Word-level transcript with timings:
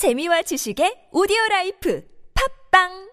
재미와 0.00 0.40
지식의 0.48 1.12
오디오 1.12 1.36
라이프. 1.50 2.00
팟빵 2.32 3.09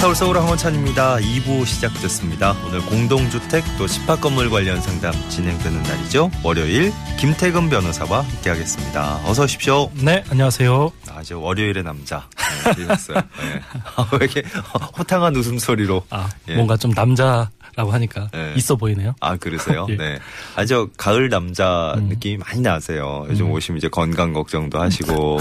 서울 0.00 0.14
서울 0.14 0.38
황원찬입니다. 0.38 1.16
2부 1.16 1.66
시작됐습니다. 1.66 2.56
오늘 2.66 2.80
공동주택 2.86 3.62
또 3.76 3.86
집합건물 3.86 4.48
관련 4.48 4.80
상담 4.80 5.12
진행되는 5.28 5.82
날이죠. 5.82 6.30
월요일 6.42 6.90
김태근 7.18 7.68
변호사와 7.68 8.22
함께하겠습니다. 8.22 9.20
어서 9.26 9.42
오십시오. 9.44 9.90
네, 10.02 10.24
안녕하세요. 10.30 10.90
아, 11.10 11.22
저 11.22 11.38
월요일의 11.38 11.82
남자 11.82 12.26
네, 12.64 12.72
들으셨어요. 12.76 13.16
네. 13.16 13.60
아, 13.96 14.08
왜 14.12 14.18
이렇게 14.22 14.42
호탕한 14.96 15.36
웃음소리로 15.36 16.06
아, 16.08 16.30
예. 16.48 16.54
뭔가 16.54 16.78
좀 16.78 16.94
남자 16.94 17.50
라고 17.76 17.92
하니까 17.92 18.28
예. 18.34 18.54
있어 18.56 18.76
보이네요. 18.76 19.14
아 19.20 19.36
그러세요? 19.36 19.86
예. 19.90 19.96
네. 19.96 20.18
아저 20.56 20.88
가을 20.96 21.28
남자 21.28 21.94
음. 21.98 22.04
느낌이 22.08 22.38
많이 22.38 22.60
나세요. 22.60 23.26
요즘 23.28 23.46
음. 23.46 23.52
오시면 23.52 23.78
이제 23.78 23.88
건강 23.88 24.32
걱정도 24.32 24.78
하시고 24.82 25.38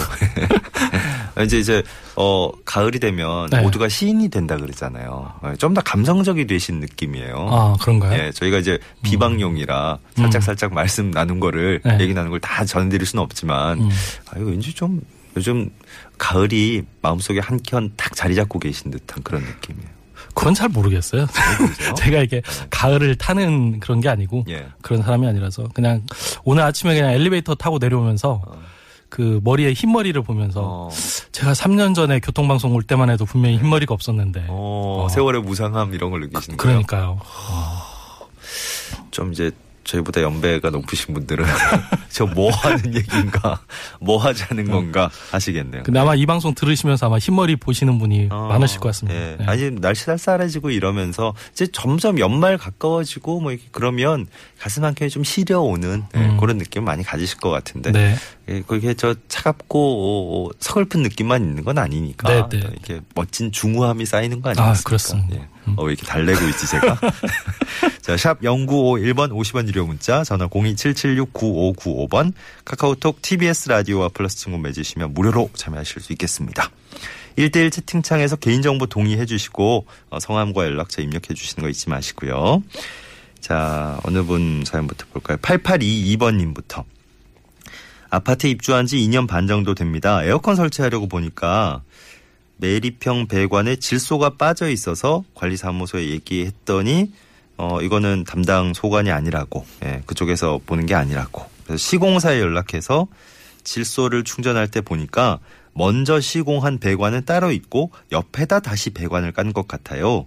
이제 1.44 1.58
이제 1.60 1.84
어 2.16 2.52
가을이 2.66 3.00
되면 3.00 3.50
네. 3.50 3.62
모두가 3.62 3.88
시인이 3.88 4.30
된다 4.30 4.58
그러잖아요. 4.58 5.34
좀 5.58 5.74
더 5.74 5.82
감성적이 5.82 6.48
되신 6.48 6.80
느낌이에요. 6.80 7.48
아, 7.52 7.76
그런가요? 7.80 8.14
예, 8.20 8.32
저희가 8.32 8.58
이제 8.58 8.80
비방용이라 9.04 10.00
살짝 10.16 10.42
음. 10.42 10.42
살짝 10.42 10.74
말씀 10.74 11.12
나눈 11.12 11.40
거를 11.40 11.80
네. 11.86 11.98
얘기 12.02 12.14
나눈 12.14 12.32
걸 12.32 12.40
다 12.40 12.66
전해드릴 12.66 13.06
수는 13.06 13.22
없지만 13.24 13.80
음. 13.80 13.90
아, 14.32 14.40
이거 14.40 14.50
왠지 14.50 14.74
좀 14.74 15.00
요즘 15.38 15.70
가을이 16.18 16.84
마음속에 17.02 17.40
한켠 17.40 17.92
딱 17.96 18.16
자리 18.16 18.34
잡고 18.36 18.60
계신 18.60 18.90
듯한 18.92 19.22
그런 19.24 19.44
느낌이에요. 19.44 19.90
그건 20.40 20.54
잘 20.54 20.70
모르겠어요. 20.70 21.28
제가 21.98 22.22
이게 22.22 22.42
가을을 22.70 23.16
타는 23.16 23.82
그런 23.82 24.00
게 24.00 24.08
아니고 24.08 24.46
예. 24.50 24.68
그런 24.82 25.02
사람이 25.04 25.28
아니라서 25.28 25.68
그냥 25.74 26.02
오늘 26.46 26.64
아침에 26.64 26.94
그냥 26.96 27.12
엘리베이터 27.12 27.56
타고 27.56 27.78
내려오면서 27.78 28.42
그 29.10 29.42
머리에 29.44 29.74
흰머리를 29.74 30.22
보면서 30.22 30.62
어, 30.64 30.90
제가 31.34 31.52
3년 31.52 31.94
전에 31.94 32.20
교통방송 32.22 32.74
올 32.74 32.84
때만 32.84 33.10
해도 33.10 33.26
분명히 33.26 33.58
흰머리가 33.58 33.94
없었는데 33.94 34.46
어, 34.48 35.04
어. 35.06 35.10
세월의 35.10 35.42
무상함 35.42 35.94
이런 35.94 36.12
걸 36.12 36.22
느끼시는 36.22 36.58
거예요? 36.58 36.84
그러니까요. 36.84 37.20
좀 39.12 39.34
이제 39.34 39.52
저희보다 39.90 40.22
연배가 40.22 40.70
높으신 40.70 41.14
분들은 41.14 41.46
저 42.10 42.30
뭐 42.30 42.52
하는 42.52 42.94
얘기인가, 42.94 43.60
뭐 44.00 44.18
하자는 44.18 44.70
건가 44.70 45.10
하시겠네요. 45.32 45.84
근데 45.84 46.00
아마 46.00 46.16
이 46.16 46.26
방송 46.26 46.54
들으시면서 46.54 47.08
아마 47.08 47.18
흰머리 47.18 47.56
보시는 47.56 47.98
분이 47.98 48.28
어, 48.32 48.48
많으실 48.50 48.80
것 48.80 48.90
같습니다. 48.90 49.20
예. 49.20 49.36
네. 49.40 49.46
아니 49.46 49.72
날씨 49.72 50.06
쌀쌀해지고 50.06 50.70
이러면서 50.70 51.34
이제 51.52 51.68
점점 51.72 52.20
연말 52.20 52.58
가까워지고 52.58 53.42
뭐 53.42 53.52
이렇게 53.52 53.68
그러면 53.72 54.28
가슴 54.60 54.84
한 54.84 54.94
켠이 54.94 55.10
좀 55.10 55.24
시려오는 55.24 56.04
예, 56.16 56.20
음. 56.20 56.38
그런 56.38 56.58
느낌 56.58 56.84
많이 56.84 57.04
가지실 57.04 57.40
것 57.40 57.50
같은데 57.50 57.92
네. 57.92 58.16
예, 58.50 58.62
그게 58.62 58.94
저 58.94 59.16
차갑고 59.28 60.50
어, 60.50 60.52
서글픈 60.60 61.02
느낌만 61.04 61.42
있는 61.44 61.64
건 61.64 61.78
아니니까 61.78 62.30
네, 62.30 62.42
네. 62.42 62.48
또 62.50 62.58
이렇게 62.68 63.02
멋진 63.16 63.52
중후함이 63.52 64.06
쌓이는 64.06 64.42
거 64.42 64.50
아니겠습니까? 64.50 64.80
아, 64.80 64.84
그렇습니다. 64.84 65.36
예. 65.36 65.48
어, 65.78 65.84
왜 65.84 65.94
이렇게 65.94 66.06
달래고 66.06 66.48
있지 66.50 66.68
제가? 66.68 67.00
자, 68.02 68.18
샵 68.18 68.42
0951번 68.42 69.32
50원 69.32 69.68
유료 69.68 69.86
문자 69.86 70.24
전화 70.24 70.48
027769595번 70.48 72.34
카카오톡 72.66 73.22
TBS 73.22 73.70
라디오와 73.70 74.10
플러스 74.10 74.38
친구 74.38 74.58
맺으시면 74.58 75.14
무료로 75.14 75.50
참여하실 75.54 76.02
수 76.02 76.14
있겠습니다. 76.14 76.70
1대1 77.38 77.72
채팅창에서 77.72 78.36
개인정보 78.36 78.88
동의해 78.88 79.26
주시고 79.26 79.86
어, 80.10 80.20
성함과 80.20 80.66
연락처 80.66 81.02
입력해 81.02 81.34
주시는 81.34 81.64
거 81.64 81.70
잊지 81.70 81.90
마시고요. 81.90 82.64
자, 83.40 84.00
어느 84.04 84.24
분 84.24 84.64
사연부터 84.66 85.06
볼까요? 85.14 85.38
8822번님부터. 85.38 86.84
아파트 88.10 88.48
입주한 88.48 88.88
지 88.88 88.98
2년 88.98 89.28
반 89.28 89.48
정도 89.48 89.76
됩니다. 89.76 90.24
에어컨 90.24 90.56
설치하려고 90.56 91.08
보니까 91.08 91.84
매립형 92.60 93.28
배관에 93.28 93.76
질소가 93.78 94.32
빠져 94.38 94.70
있어서 94.70 95.24
관리사무소에 95.36 96.10
얘기했더니 96.10 97.12
어 97.58 97.82
이거는 97.82 98.24
담당 98.26 98.74
소관이 98.74 99.12
아니라고 99.12 99.66
예, 99.84 100.02
그쪽에서 100.06 100.60
보는 100.66 100.86
게 100.86 100.96
아니라고 100.96 101.46
그래서 101.66 101.78
시공사에 101.78 102.40
연락해서 102.40 103.08
질소를 103.64 104.24
충전할 104.24 104.68
때 104.70 104.82
보니까 104.82 105.40
먼저 105.74 106.20
시공한 106.20 106.80
배관은 106.80 107.26
따로 107.26 107.52
있고 107.52 107.92
옆에다 108.12 108.60
다시 108.60 108.90
배관을 108.90 109.32
깐 109.32 109.54
것 109.54 109.68
같아요. 109.68 110.26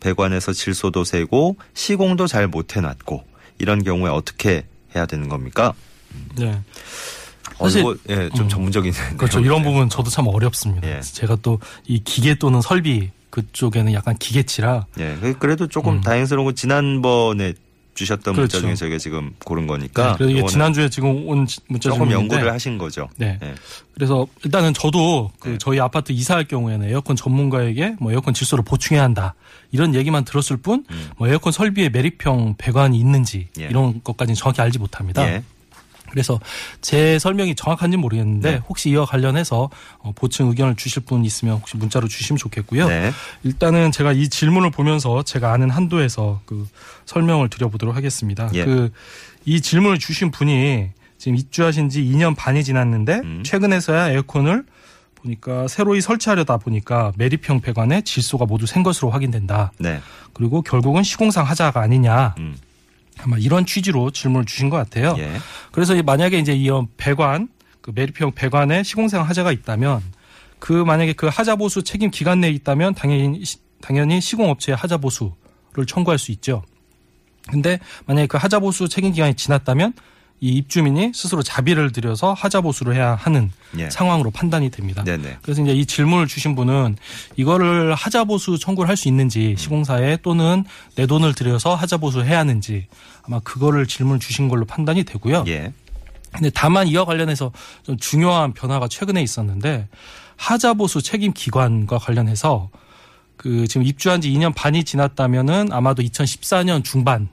배관에서 0.00 0.52
질소도 0.52 1.04
새고 1.04 1.56
시공도 1.74 2.26
잘 2.26 2.48
못 2.48 2.76
해놨고 2.76 3.24
이런 3.58 3.84
경우에 3.84 4.10
어떻게 4.10 4.66
해야 4.94 5.06
되는 5.06 5.28
겁니까? 5.28 5.74
네. 6.36 6.60
어, 7.58 7.64
사실- 7.68 7.80
이거 7.80 7.96
예, 8.08 8.28
좀 8.30 8.46
음. 8.46 8.48
전문적인 8.48 8.92
그렇죠. 9.16 9.40
이런 9.40 9.62
부분 9.62 9.88
저도 9.88 10.10
참 10.10 10.26
어렵습니다. 10.26 10.88
예. 10.88 11.00
제가 11.00 11.36
또 11.36 11.58
이 11.86 11.98
기계 12.04 12.34
또는 12.34 12.60
설비 12.60 13.10
그쪽에는 13.30 13.92
약간 13.92 14.16
기계치라 14.18 14.86
예, 14.98 15.16
그- 15.20 15.38
그래도 15.38 15.66
조금 15.66 15.94
음. 15.94 16.00
다행스러운 16.00 16.44
건 16.46 16.54
지난번에 16.54 17.52
주셨던 17.94 18.34
문자 18.34 18.58
그렇죠. 18.58 18.60
중에 18.66 18.74
저희가 18.76 18.98
지금 18.98 19.34
고른 19.44 19.66
거니까. 19.66 20.14
그래서 20.16 20.30
이게 20.32 20.46
지난주에 20.46 20.88
지금 20.88 21.28
온 21.28 21.44
지- 21.46 21.60
문자 21.68 21.90
조금 21.90 22.06
질문인데 22.08 22.34
연구를 22.36 22.52
하신 22.54 22.78
거죠. 22.78 23.08
네. 23.16 23.38
예. 23.42 23.54
그래서 23.94 24.26
일단은 24.44 24.72
저도 24.72 25.30
그 25.38 25.48
네. 25.50 25.58
저희 25.58 25.80
아파트 25.80 26.12
이사할 26.12 26.44
경우에는 26.44 26.88
에어컨 26.88 27.14
전문가에게 27.16 27.96
뭐 28.00 28.12
에어컨 28.12 28.32
질소를 28.32 28.64
보충해야 28.64 29.02
한다 29.04 29.34
이런 29.72 29.94
얘기만 29.94 30.24
들었을 30.24 30.56
뿐 30.56 30.84
음. 30.90 31.10
뭐 31.18 31.28
에어컨 31.28 31.52
설비에 31.52 31.90
매립형 31.90 32.54
배관이 32.56 32.98
있는지 32.98 33.48
예. 33.58 33.64
이런 33.64 34.00
것까지는 34.02 34.34
정확히 34.36 34.62
알지 34.62 34.78
못합니다. 34.78 35.26
예. 35.28 35.42
그래서 36.10 36.40
제 36.80 37.18
설명이 37.18 37.54
정확한지는 37.54 38.00
모르겠는데 38.00 38.50
네. 38.52 38.62
혹시 38.68 38.90
이와 38.90 39.06
관련해서 39.06 39.70
어, 39.98 40.12
보충 40.14 40.48
의견을 40.48 40.76
주실 40.76 41.02
분 41.02 41.24
있으면 41.24 41.56
혹시 41.56 41.76
문자로 41.76 42.08
주시면 42.08 42.38
좋겠고요. 42.38 42.88
네. 42.88 43.12
일단은 43.42 43.92
제가 43.92 44.12
이 44.12 44.28
질문을 44.28 44.70
보면서 44.70 45.22
제가 45.22 45.52
아는 45.52 45.70
한도에서 45.70 46.40
그 46.44 46.68
설명을 47.06 47.48
드려보도록 47.48 47.96
하겠습니다. 47.96 48.50
예. 48.54 48.64
그이 48.64 49.60
질문을 49.60 49.98
주신 49.98 50.30
분이 50.30 50.90
지금 51.18 51.36
입주하신 51.36 51.88
지 51.90 52.02
2년 52.02 52.34
반이 52.36 52.64
지났는데 52.64 53.20
음. 53.24 53.42
최근에서야 53.44 54.10
에어컨을 54.10 54.64
보니까 55.16 55.68
새로이 55.68 56.00
설치하려다 56.00 56.56
보니까 56.56 57.12
매립형 57.16 57.60
배관에 57.60 58.00
질소가 58.02 58.46
모두 58.46 58.66
샌 58.66 58.82
것으로 58.82 59.10
확인된다. 59.10 59.72
네. 59.78 60.00
그리고 60.32 60.62
결국은 60.62 61.02
시공상 61.02 61.46
하자가 61.46 61.80
아니냐. 61.80 62.34
음. 62.38 62.56
아마 63.18 63.36
이런 63.38 63.66
취지로 63.66 64.10
질문을 64.10 64.46
주신 64.46 64.70
것 64.70 64.76
같아요. 64.76 65.14
예. 65.18 65.30
그래서 65.72 65.94
이 65.94 66.02
만약에 66.02 66.38
이제 66.38 66.54
이 66.54 66.68
배관 66.96 67.48
그 67.80 67.92
매립형 67.94 68.32
배관에 68.32 68.82
시공상 68.82 69.22
하자가 69.26 69.52
있다면 69.52 70.02
그 70.58 70.72
만약에 70.72 71.12
그 71.14 71.26
하자 71.26 71.56
보수 71.56 71.82
책임 71.82 72.10
기간 72.10 72.40
내에 72.40 72.50
있다면 72.50 72.94
당연히 72.94 73.44
시- 73.44 73.58
당연히 73.80 74.20
시공업체에 74.20 74.74
하자 74.74 74.98
보수를 74.98 75.86
청구할 75.86 76.18
수 76.18 76.32
있죠. 76.32 76.62
근데 77.48 77.78
만약에 78.06 78.26
그 78.26 78.36
하자 78.36 78.58
보수 78.60 78.88
책임 78.88 79.12
기간이 79.12 79.34
지났다면 79.34 79.94
이 80.42 80.54
입주민이 80.56 81.12
스스로 81.14 81.42
자비를 81.42 81.92
들여서 81.92 82.32
하자 82.32 82.62
보수를 82.62 82.94
해야 82.94 83.14
하는 83.14 83.50
예. 83.78 83.90
상황으로 83.90 84.30
판단이 84.30 84.70
됩니다. 84.70 85.04
네네. 85.04 85.38
그래서 85.42 85.62
이제 85.62 85.72
이 85.72 85.84
질문을 85.84 86.26
주신 86.26 86.54
분은 86.54 86.96
이거를 87.36 87.94
하자 87.94 88.24
보수 88.24 88.58
청구를 88.58 88.88
할 88.88 88.96
수 88.96 89.08
있는지 89.08 89.54
시공사에 89.56 90.18
또는 90.18 90.64
내 90.94 91.06
돈을 91.06 91.34
들여서 91.34 91.74
하자 91.74 91.96
보수를 91.98 92.26
해야 92.26 92.38
하는지 92.38 92.86
아마 93.22 93.38
그거를 93.40 93.86
질문을 93.86 94.18
주신 94.20 94.48
걸로 94.48 94.64
판단이 94.66 95.04
되고요. 95.04 95.44
예. 95.48 95.72
근데 96.32 96.50
다만 96.54 96.86
이와 96.86 97.04
관련해서 97.04 97.50
좀 97.82 97.96
중요한 97.96 98.52
변화가 98.52 98.88
최근에 98.88 99.22
있었는데 99.22 99.88
하자 100.36 100.74
보수 100.74 101.02
책임 101.02 101.32
기관과 101.32 101.98
관련해서 101.98 102.70
그 103.36 103.66
지금 103.66 103.86
입주한 103.86 104.20
지 104.20 104.30
2년 104.30 104.54
반이 104.54 104.84
지났다면은 104.84 105.72
아마도 105.72 106.02
2014년 106.02 106.84
중반 106.84 107.28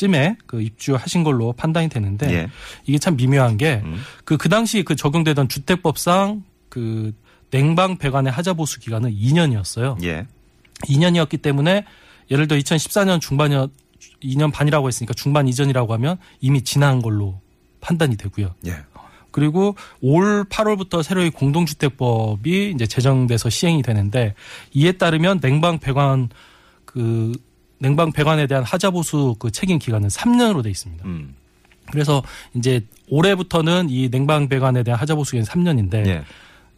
쯤에 0.00 0.36
그 0.46 0.62
입주하신 0.62 1.24
걸로 1.24 1.52
판단이 1.52 1.90
되는데 1.90 2.32
예. 2.32 2.48
이게 2.86 2.98
참 2.98 3.16
미묘한 3.16 3.58
게 3.58 3.82
음. 3.84 4.00
그, 4.24 4.38
그 4.38 4.48
당시 4.48 4.82
그 4.82 4.96
적용되던 4.96 5.48
주택법상 5.48 6.42
그 6.70 7.12
냉방 7.50 7.98
배관의 7.98 8.32
하자 8.32 8.54
보수 8.54 8.80
기간은 8.80 9.12
2년이었어요. 9.12 10.02
예. 10.04 10.26
2년이었기 10.84 11.42
때문에 11.42 11.84
예를 12.30 12.48
들어 12.48 12.58
2014년 12.60 13.20
중반이었 13.20 13.70
2년 14.22 14.50
반이라고 14.50 14.88
했으니까 14.88 15.12
중반 15.12 15.46
이전이라고 15.48 15.92
하면 15.94 16.16
이미 16.40 16.62
지난 16.62 17.02
걸로 17.02 17.40
판단이 17.82 18.16
되고요. 18.16 18.54
예. 18.66 18.76
그리고 19.32 19.76
올 20.00 20.44
8월부터 20.44 21.02
새로이 21.02 21.28
공동주택법이 21.30 22.72
이제 22.74 22.86
제정돼서 22.86 23.50
시행이 23.50 23.82
되는데 23.82 24.34
이에 24.72 24.92
따르면 24.92 25.40
냉방 25.40 25.78
배관 25.78 26.30
그 26.86 27.32
냉방 27.80 28.12
배관에 28.12 28.46
대한 28.46 28.62
하자 28.62 28.90
보수 28.90 29.34
그 29.38 29.50
책임 29.50 29.78
기간은 29.78 30.08
3년으로 30.08 30.62
돼 30.62 30.70
있습니다. 30.70 31.04
음. 31.06 31.34
그래서 31.90 32.22
이제 32.54 32.86
올해부터는 33.08 33.88
이 33.90 34.10
냉방 34.10 34.48
배관에 34.48 34.82
대한 34.82 35.00
하자 35.00 35.14
보수 35.14 35.32
기간이 35.32 35.46
3년인데 35.46 36.06
예. 36.06 36.24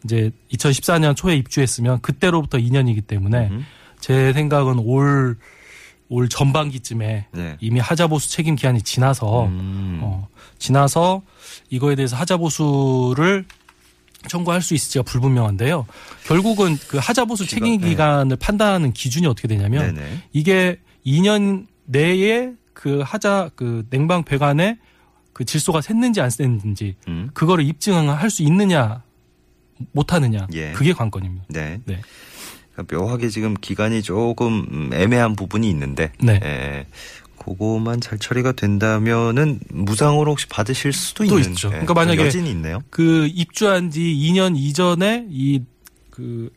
이제 0.03 0.31
2014년 0.53 1.15
초에 1.15 1.35
입주했으면 1.35 2.01
그때로부터 2.01 2.57
2년이기 2.57 3.05
때문에 3.05 3.49
음. 3.49 3.65
제 3.99 4.33
생각은 4.33 4.79
올올 4.79 5.37
전반기쯤에 6.29 7.27
네. 7.31 7.57
이미 7.59 7.79
하자 7.79 8.07
보수 8.07 8.31
책임 8.31 8.55
기한이 8.55 8.81
지나서 8.81 9.45
음. 9.45 9.99
어, 10.01 10.27
지나서 10.57 11.21
이거에 11.69 11.95
대해서 11.95 12.15
하자 12.15 12.37
보수를 12.37 13.45
청구할 14.29 14.61
수 14.61 14.73
있을지가 14.73 15.03
불분명한데요. 15.03 15.85
결국은 16.25 16.77
그 16.87 16.97
하자보수 16.97 17.45
기간, 17.45 17.59
책임 17.59 17.81
네. 17.81 17.89
기간을 17.89 18.37
판단하는 18.37 18.93
기준이 18.93 19.27
어떻게 19.27 19.47
되냐면 19.47 19.93
네네. 19.93 20.23
이게 20.31 20.79
2년 21.05 21.67
내에 21.85 22.53
그 22.73 23.01
하자 23.03 23.51
그 23.55 23.85
냉방 23.89 24.23
배관에 24.23 24.79
그 25.33 25.45
질소가 25.45 25.79
샜는지 25.79 26.19
안 26.19 26.29
샜는지 26.29 26.95
음. 27.07 27.29
그거를 27.33 27.65
입증할 27.65 28.29
수 28.29 28.43
있느냐 28.43 29.03
못하느냐 29.91 30.47
예. 30.53 30.71
그게 30.71 30.93
관건입니다. 30.93 31.45
네. 31.49 31.81
네. 31.85 32.01
그러니까 32.73 32.97
묘하게 32.97 33.29
지금 33.29 33.53
기간이 33.53 34.01
조금 34.01 34.65
음, 34.71 34.89
애매한 34.93 35.35
부분이 35.35 35.69
있는데, 35.69 36.11
네. 36.19 36.39
예, 36.43 36.87
그거만 37.37 38.01
잘 38.01 38.17
처리가 38.17 38.53
된다면은 38.53 39.59
무상으로 39.69 40.31
혹시 40.31 40.47
받으실 40.47 40.91
수도 40.91 41.23
또 41.23 41.37
있는 41.37 41.51
있죠. 41.51 41.67
예, 41.67 41.71
그러니까 41.73 41.93
만약에 41.93 42.25
여진이 42.25 42.49
있네요. 42.49 42.79
그 42.89 43.27
입주한 43.31 43.91
지 43.91 44.01
2년 44.01 44.57
이전에 44.57 45.27
이 45.29 45.63
그 46.13 46.51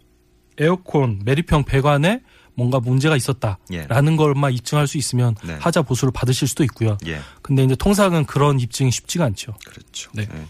에어컨 0.58 1.22
매립형 1.24 1.64
배관에 1.64 2.20
뭔가 2.56 2.80
문제가 2.80 3.16
있었다라는 3.16 4.12
예. 4.12 4.16
걸만 4.16 4.52
입증할 4.52 4.86
수 4.88 4.98
있으면 4.98 5.36
네. 5.44 5.56
하자 5.60 5.82
보수를 5.82 6.10
받으실 6.12 6.48
수도 6.48 6.64
있고요. 6.64 6.96
예, 7.06 7.20
근데 7.42 7.62
이제 7.62 7.76
통상은 7.76 8.24
그런 8.24 8.58
입증이 8.58 8.90
쉽지가 8.90 9.24
않죠. 9.26 9.54
그렇죠. 9.64 10.10
네. 10.14 10.22
예. 10.22 10.46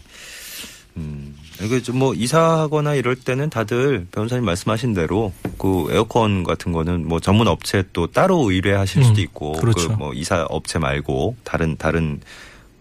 음, 0.97 1.35
이게 1.61 1.81
좀뭐 1.81 2.15
이사하거나 2.15 2.95
이럴 2.95 3.15
때는 3.15 3.49
다들 3.49 4.07
변호사님 4.11 4.45
말씀하신 4.45 4.93
대로 4.93 5.31
그 5.57 5.87
에어컨 5.91 6.43
같은 6.43 6.71
거는 6.71 7.07
뭐 7.07 7.19
전문 7.19 7.47
업체 7.47 7.83
또 7.93 8.07
따로 8.07 8.49
의뢰하실 8.49 9.01
음, 9.01 9.03
수도 9.03 9.21
있고 9.21 9.51
그렇죠. 9.53 9.95
그뭐 9.95 10.13
이사 10.13 10.45
업체 10.49 10.79
말고 10.79 11.35
다른 11.43 11.77
다른 11.77 12.19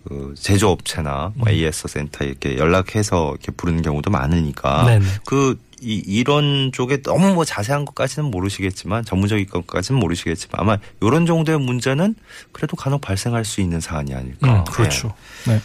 그 0.08 0.34
제조업체나 0.38 1.32
뭐 1.34 1.48
음. 1.48 1.52
AS 1.52 1.88
센터 1.88 2.24
이렇게 2.24 2.56
연락해서 2.56 3.32
이렇게 3.32 3.52
부르는 3.52 3.82
경우도 3.82 4.10
많으니까 4.10 4.86
네네. 4.86 5.04
그 5.26 5.58
이, 5.80 6.02
이런 6.06 6.70
쪽에 6.72 7.02
너무 7.02 7.34
뭐 7.34 7.44
자세한 7.44 7.84
것까지는 7.84 8.30
모르시겠지만 8.30 9.04
전문적인 9.04 9.46
것까지는 9.46 10.00
모르시겠지만 10.00 10.60
아마 10.60 10.78
이런 11.02 11.26
정도의 11.26 11.58
문제는 11.58 12.14
그래도 12.52 12.76
간혹 12.76 13.00
발생할 13.00 13.44
수 13.44 13.60
있는 13.60 13.80
사안이 13.80 14.14
아닐까. 14.14 14.60
음, 14.60 14.64
그렇죠. 14.64 15.14
네. 15.46 15.54
예. 15.54 15.60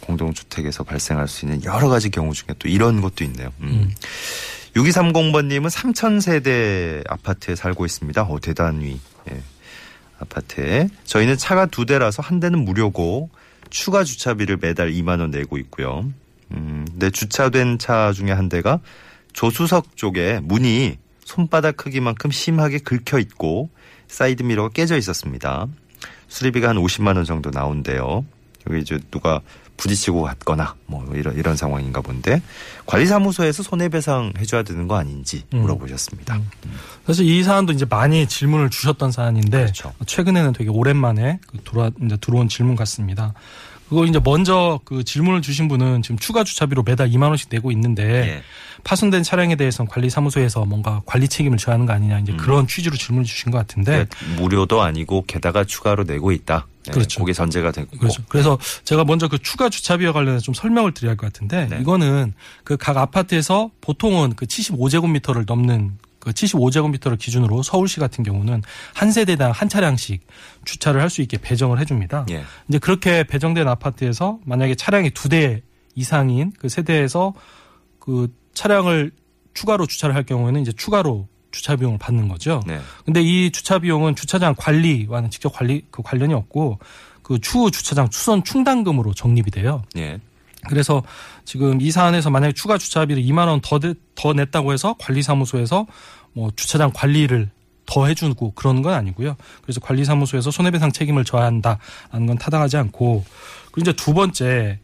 공동주택에서 0.00 0.82
발생할 0.84 1.28
수 1.28 1.44
있는 1.44 1.62
여러 1.64 1.88
가지 1.88 2.10
경우 2.10 2.32
중에 2.32 2.54
또 2.58 2.68
이런 2.68 3.00
것도 3.00 3.24
있네요. 3.24 3.52
음. 3.60 3.68
음. 3.68 3.94
6230번님은 4.76 5.70
3천세대 5.70 7.04
아파트에 7.08 7.54
살고 7.54 7.86
있습니다. 7.86 8.22
어, 8.22 8.40
대단히. 8.40 9.00
예. 9.30 9.40
아파트에. 10.18 10.88
저희는 11.04 11.36
차가 11.36 11.66
두 11.66 11.86
대라서 11.86 12.22
한 12.22 12.40
대는 12.40 12.64
무료고 12.64 13.30
추가 13.70 14.04
주차비를 14.04 14.58
매달 14.60 14.90
2만 14.90 15.20
원 15.20 15.30
내고 15.30 15.58
있고요. 15.58 16.04
음, 16.52 16.86
근데 16.90 17.10
주차된 17.10 17.78
차 17.78 18.12
중에 18.12 18.30
한 18.30 18.48
대가 18.48 18.80
조수석 19.34 19.96
쪽에 19.96 20.40
문이 20.42 20.96
손바닥 21.24 21.76
크기만큼 21.76 22.30
심하게 22.30 22.78
긁혀 22.78 23.18
있고 23.18 23.68
사이드 24.08 24.42
미러가 24.42 24.70
깨져 24.70 24.96
있었습니다. 24.96 25.66
수리비가 26.28 26.68
한 26.70 26.76
50만 26.76 27.16
원 27.16 27.24
정도 27.24 27.50
나온대요. 27.50 28.24
여기 28.68 28.80
이제 28.80 28.98
누가 29.10 29.40
부딪히고 29.76 30.22
갔거나 30.22 30.76
뭐 30.86 31.04
이런 31.14 31.36
이런 31.36 31.56
상황인가 31.56 32.00
본데 32.00 32.40
관리사무소에서 32.86 33.62
손해배상 33.62 34.34
해줘야 34.38 34.62
되는 34.62 34.86
거 34.86 34.96
아닌지 34.96 35.44
음. 35.52 35.62
물어보셨습니다. 35.62 36.40
사실 37.06 37.26
이 37.26 37.42
사안도 37.42 37.72
이제 37.72 37.84
많이 37.84 38.26
질문을 38.26 38.70
주셨던 38.70 39.10
사안인데 39.10 39.58
그렇죠. 39.58 39.92
최근에는 40.06 40.52
되게 40.52 40.70
오랜만에 40.70 41.40
그 41.46 41.58
들어와 41.64 41.90
이제 42.04 42.16
들어온 42.18 42.48
질문 42.48 42.76
같습니다. 42.76 43.34
그거 43.94 44.06
이제 44.06 44.18
먼저 44.22 44.80
그 44.84 45.04
질문을 45.04 45.40
주신 45.40 45.68
분은 45.68 46.02
지금 46.02 46.18
추가 46.18 46.42
주차비로 46.42 46.82
매달 46.82 47.08
2만 47.10 47.28
원씩 47.28 47.48
내고 47.50 47.70
있는데 47.70 48.02
예. 48.02 48.42
파손된 48.82 49.22
차량에 49.22 49.54
대해서는 49.54 49.88
관리사무소에서 49.88 50.64
뭔가 50.64 51.00
관리 51.06 51.28
책임을 51.28 51.58
져야 51.58 51.74
하는 51.74 51.86
거 51.86 51.92
아니냐 51.92 52.18
이제 52.18 52.32
음. 52.32 52.36
그런 52.36 52.66
취지로 52.66 52.96
질문을 52.96 53.24
주신 53.24 53.52
것 53.52 53.58
같은데 53.58 54.06
그러니까 54.10 54.42
무료도 54.42 54.82
아니고 54.82 55.24
게다가 55.26 55.62
추가로 55.64 56.02
내고 56.04 56.32
있다. 56.32 56.66
네, 56.86 56.92
그렇죠. 56.92 57.20
그게 57.20 57.32
전제가 57.32 57.70
되고. 57.70 57.96
그렇죠. 57.96 58.22
그래서 58.28 58.58
제가 58.82 59.04
먼저 59.04 59.28
그 59.28 59.38
추가 59.38 59.68
주차비와 59.70 60.12
관련해서 60.12 60.42
좀 60.42 60.52
설명을 60.54 60.92
드려야 60.92 61.12
할 61.12 61.16
것 61.16 61.32
같은데 61.32 61.68
네. 61.70 61.78
이거는 61.80 62.34
그 62.64 62.76
각 62.76 62.96
아파트에서 62.98 63.70
보통은 63.80 64.34
그 64.34 64.44
75제곱미터를 64.46 65.44
넘는 65.46 65.92
그 66.24 66.30
75제곱미터를 66.32 67.18
기준으로 67.18 67.62
서울시 67.62 68.00
같은 68.00 68.24
경우는 68.24 68.62
한 68.94 69.12
세대당 69.12 69.50
한 69.52 69.68
차량씩 69.68 70.26
주차를 70.64 71.00
할 71.00 71.10
수 71.10 71.22
있게 71.22 71.36
배정을 71.38 71.78
해줍니다. 71.80 72.26
예. 72.30 72.44
이제 72.68 72.78
그렇게 72.78 73.22
배정된 73.24 73.68
아파트에서 73.68 74.38
만약에 74.44 74.74
차량이 74.74 75.10
두 75.10 75.28
대 75.28 75.62
이상인 75.94 76.52
그 76.58 76.68
세대에서 76.68 77.34
그 78.00 78.34
차량을 78.54 79.12
추가로 79.54 79.86
주차를 79.86 80.14
할 80.16 80.24
경우에는 80.24 80.60
이제 80.60 80.72
추가로 80.72 81.28
주차 81.52 81.76
비용을 81.76 81.98
받는 81.98 82.26
거죠. 82.26 82.60
네. 82.66 82.80
근데 83.04 83.22
이 83.22 83.52
주차 83.52 83.78
비용은 83.78 84.16
주차장 84.16 84.54
관리와는 84.58 85.30
직접 85.30 85.50
관리 85.50 85.86
그 85.92 86.02
관련이 86.02 86.34
없고 86.34 86.80
그 87.22 87.38
추후 87.40 87.70
주차장 87.70 88.10
추선 88.10 88.42
충당금으로 88.42 89.14
적립이 89.14 89.52
돼요. 89.52 89.82
예. 89.96 90.18
그래서 90.68 91.02
지금 91.44 91.80
이 91.80 91.90
사안에서 91.90 92.30
만약에 92.30 92.52
추가 92.52 92.78
주차비를 92.78 93.22
2만 93.22 93.48
원더 93.48 93.80
더 94.14 94.32
냈다고 94.32 94.72
해서 94.72 94.96
관리사무소에서 94.98 95.86
뭐 96.32 96.50
주차장 96.56 96.90
관리를 96.92 97.50
더 97.86 98.06
해주고 98.06 98.52
그러는 98.52 98.82
건 98.82 98.94
아니고요. 98.94 99.36
그래서 99.62 99.80
관리사무소에서 99.80 100.50
손해배상 100.50 100.92
책임을 100.92 101.24
져야 101.24 101.44
한다라는 101.44 102.26
건 102.26 102.38
타당하지 102.38 102.76
않고 102.76 103.24
그리고 103.72 103.80
이제 103.80 103.92
두 103.92 104.14
번째 104.14 104.78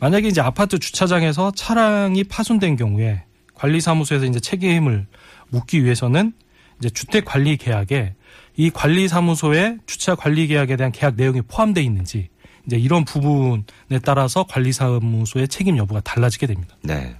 만약에 0.00 0.28
이제 0.28 0.40
아파트 0.40 0.78
주차장에서 0.78 1.52
차량이 1.54 2.24
파손된 2.24 2.76
경우에 2.76 3.24
관리사무소에서 3.54 4.26
이제 4.26 4.40
책임을 4.40 5.06
묻기 5.48 5.84
위해서는 5.84 6.32
이제 6.78 6.90
주택 6.90 7.24
관리 7.24 7.56
계약에 7.56 8.14
이 8.56 8.70
관리사무소의 8.70 9.78
주차 9.86 10.14
관리 10.14 10.46
계약에 10.46 10.76
대한 10.76 10.92
계약 10.92 11.14
내용이 11.16 11.42
포함되어 11.42 11.82
있는지 11.82 12.28
이제 12.66 12.76
이런 12.76 13.04
부분에 13.04 13.98
따라서 14.04 14.44
관리사무소의 14.44 15.48
책임 15.48 15.76
여부가 15.76 16.00
달라지게 16.00 16.46
됩니다. 16.46 16.76
네. 16.82 17.16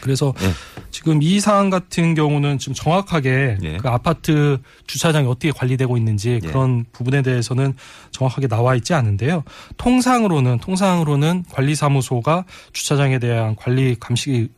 그래서 0.00 0.34
예. 0.40 0.52
지금 0.90 1.20
이 1.20 1.40
사안 1.40 1.68
같은 1.68 2.14
경우는 2.14 2.58
지금 2.58 2.74
정확하게 2.74 3.58
예. 3.62 3.76
그 3.78 3.88
아파트 3.88 4.58
주차장이 4.86 5.26
어떻게 5.26 5.50
관리되고 5.50 5.96
있는지 5.96 6.40
예. 6.42 6.46
그런 6.46 6.84
부분에 6.92 7.22
대해서는 7.22 7.74
정확하게 8.12 8.46
나와 8.46 8.76
있지 8.76 8.94
않은데요. 8.94 9.42
통상으로는 9.78 10.58
통상으로는 10.58 11.44
관리사무소가 11.50 12.44
주차장에 12.72 13.18
대한 13.18 13.56
관리 13.56 13.96
감시 13.98 14.48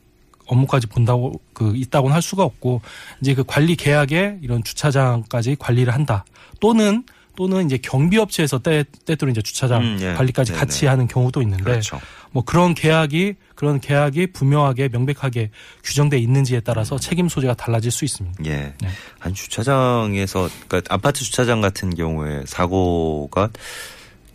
업무까지 0.46 0.86
본다고 0.86 1.40
그 1.52 1.74
있다고는 1.76 2.14
할 2.14 2.22
수가 2.22 2.42
없고 2.42 2.80
이제 3.20 3.34
그 3.34 3.44
관리 3.44 3.76
계약에 3.76 4.38
이런 4.42 4.62
주차장까지 4.64 5.56
관리를 5.58 5.94
한다. 5.94 6.24
또는 6.60 7.04
또는 7.38 7.66
이제 7.66 7.78
경비업체에서 7.78 8.58
때 8.58 8.84
때때로 9.06 9.30
이제 9.30 9.40
주차장 9.40 9.80
음, 9.80 9.98
예. 10.00 10.12
관리까지 10.14 10.50
네네. 10.50 10.58
같이 10.58 10.86
하는 10.86 11.06
경우도 11.06 11.40
있는데 11.42 11.62
그렇죠. 11.62 12.00
뭐 12.32 12.42
그런 12.42 12.74
계약이 12.74 13.36
그런 13.54 13.78
계약이 13.78 14.32
분명하게 14.32 14.88
명백하게 14.88 15.50
규정돼 15.84 16.18
있는지에 16.18 16.58
따라서 16.58 16.98
책임 16.98 17.28
소재가 17.28 17.54
달라질 17.54 17.92
수 17.92 18.04
있습니다. 18.04 18.44
예. 18.46 18.74
네. 18.80 18.88
한 19.20 19.34
주차장에서 19.34 20.50
그러니까 20.66 20.92
아파트 20.92 21.22
주차장 21.22 21.60
같은 21.60 21.94
경우에 21.94 22.42
사고가 22.44 23.50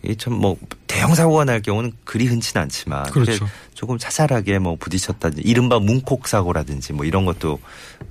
이게 0.02 0.14
참뭐 0.14 0.56
대형 0.86 1.14
사고가 1.14 1.44
날 1.44 1.60
경우는 1.60 1.92
그리 2.04 2.24
흔치는 2.24 2.62
않지만 2.62 3.10
그렇죠. 3.10 3.46
조금 3.74 3.98
자잘하게 3.98 4.60
뭐 4.60 4.76
부딪혔다든지 4.76 5.42
이른바 5.46 5.78
문콕 5.78 6.26
사고라든지 6.26 6.94
뭐 6.94 7.04
이런 7.04 7.26
것도 7.26 7.58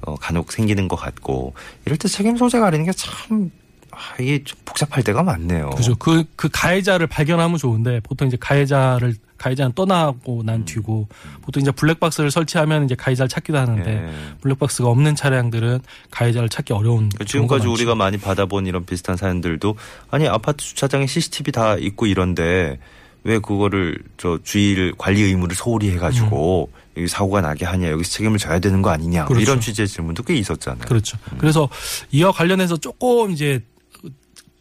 어 0.01 0.15
간혹 0.17 0.51
생기는 0.51 0.87
것 0.87 0.97
같고 0.97 1.55
이럴 1.87 1.97
때 1.97 2.07
책임 2.07 2.37
소재가 2.37 2.67
아니는 2.67 2.85
게 2.85 2.91
참 2.91 3.49
아, 3.93 4.21
이게 4.21 4.43
좀 4.43 4.57
복잡할 4.65 5.03
때가 5.03 5.23
많네요. 5.23 5.69
그죠. 5.71 5.95
그, 5.95 6.23
그 6.35 6.49
가해자를 6.51 7.07
발견하면 7.07 7.57
좋은데 7.57 7.99
보통 8.01 8.27
이제 8.27 8.37
가해자를 8.39 9.15
가해자는 9.37 9.73
떠나고 9.73 10.43
난 10.45 10.61
음. 10.61 10.65
뒤고 10.65 11.07
보통 11.41 11.61
이제 11.61 11.71
블랙박스를 11.71 12.31
설치하면 12.31 12.85
이제 12.85 12.95
가해자를 12.95 13.27
찾기도 13.27 13.57
하는데 13.57 13.91
예. 13.91 14.13
블랙박스가 14.39 14.87
없는 14.87 15.15
차량들은 15.15 15.79
가해자를 16.11 16.47
찾기 16.47 16.71
어려운 16.71 17.09
그 17.09 17.25
지금까지 17.25 17.67
많죠. 17.67 17.73
우리가 17.73 17.95
많이 17.95 18.17
받아본 18.17 18.67
이런 18.67 18.85
비슷한 18.85 19.17
사연들도 19.17 19.75
아니 20.09 20.27
아파트 20.29 20.63
주차장에 20.63 21.07
CCTV 21.07 21.51
다 21.51 21.75
있고 21.75 22.05
이런데 22.05 22.79
왜 23.23 23.39
그거를 23.39 23.97
저 24.17 24.39
주의를 24.43 24.93
관리 24.97 25.21
의무를 25.21 25.55
소홀히 25.55 25.91
해가지고 25.91 26.69
여기 26.95 27.07
사고가 27.07 27.41
나게 27.41 27.65
하냐 27.65 27.89
여기서 27.89 28.11
책임을 28.11 28.37
져야 28.37 28.59
되는 28.59 28.81
거 28.81 28.91
아니냐 28.91 29.23
뭐 29.23 29.25
음. 29.25 29.27
그렇죠. 29.33 29.43
이런 29.43 29.59
취지의 29.59 29.87
질문도 29.87 30.23
꽤 30.23 30.35
있었잖아요. 30.35 30.85
그렇죠. 30.85 31.17
그래서 31.37 31.67
이와 32.11 32.31
관련해서 32.31 32.77
조금 32.77 33.31
이제 33.31 33.61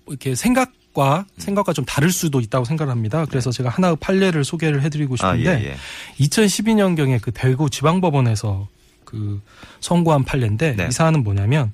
이렇게 0.06 0.34
생각과 0.34 1.20
음. 1.20 1.40
생각과 1.40 1.72
좀 1.72 1.84
다를 1.84 2.10
수도 2.10 2.40
있다고 2.40 2.64
생각을 2.64 2.90
합니다. 2.90 3.24
그래서 3.28 3.50
제가 3.50 3.70
하나 3.70 3.94
판례를 3.94 4.44
소개를 4.44 4.82
해드리고 4.82 5.16
네. 5.16 5.26
아, 5.26 5.32
싶은데 5.36 5.64
예, 5.64 5.70
예. 5.70 5.76
2012년경에 6.24 7.20
그 7.20 7.30
대구 7.32 7.70
지방법원에서 7.70 8.68
그 9.04 9.40
선고한 9.80 10.24
판례인데 10.24 10.76
네. 10.76 10.86
이 10.88 10.92
사안은 10.92 11.22
뭐냐면 11.24 11.72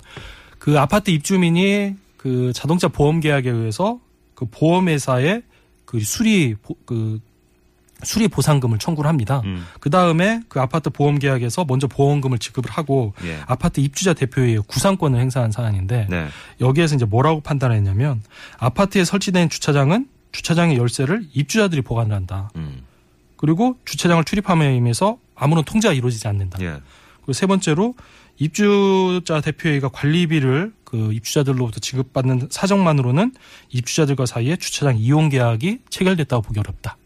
그 0.57 0.79
아파트 0.79 1.09
입주민이 1.11 1.95
그 2.17 2.51
자동차 2.53 2.87
보험 2.87 3.19
계약에 3.21 3.49
의해서 3.49 3.99
그 4.35 4.45
보험회사에 4.45 5.41
그 5.85 5.99
수리 6.01 6.55
보- 6.61 6.75
그 6.85 7.19
수리 8.03 8.27
보상금을 8.27 8.79
청구를 8.79 9.09
합니다. 9.09 9.41
음. 9.45 9.65
그 9.79 9.89
다음에 9.89 10.41
그 10.47 10.59
아파트 10.59 10.89
보험 10.89 11.19
계약에서 11.19 11.65
먼저 11.65 11.87
보험금을 11.87 12.39
지급을 12.39 12.71
하고 12.71 13.13
예. 13.23 13.39
아파트 13.45 13.79
입주자 13.81 14.13
대표의 14.13 14.59
구상권을 14.67 15.19
행사한 15.19 15.51
사안인데 15.51 16.07
네. 16.09 16.27
여기에서 16.61 16.95
이제 16.95 17.05
뭐라고 17.05 17.41
판단했냐면 17.41 18.21
아파트에 18.57 19.03
설치된 19.03 19.49
주차장은 19.49 20.07
주차장의 20.31 20.77
열쇠를 20.77 21.27
입주자들이 21.33 21.81
보관을 21.81 22.15
한다. 22.15 22.49
음. 22.55 22.83
그리고 23.35 23.77
주차장을 23.85 24.23
출입함에서 24.23 25.17
아무런 25.35 25.63
통제가 25.63 25.93
이루어지지 25.93 26.27
않는다. 26.27 26.59
예. 26.61 26.77
그리고 27.17 27.33
세 27.33 27.47
번째로 27.47 27.95
입주자 28.37 29.41
대표회의가 29.41 29.89
관리비를 29.89 30.73
그 30.83 31.13
입주자들로부터 31.13 31.79
지급받는 31.79 32.47
사정만으로는 32.49 33.33
입주자들과 33.69 34.25
사이에 34.25 34.55
주차장 34.55 34.97
이용 34.97 35.29
계약이 35.29 35.79
체결됐다고 35.89 36.41
보기 36.41 36.59
어렵다. 36.59 36.97